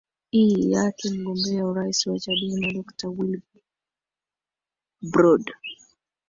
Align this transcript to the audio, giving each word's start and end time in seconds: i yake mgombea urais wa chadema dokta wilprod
i 0.31 0.61
yake 0.71 1.09
mgombea 1.09 1.65
urais 1.65 2.07
wa 2.07 2.19
chadema 2.19 2.71
dokta 2.73 3.07
wilprod 3.07 5.45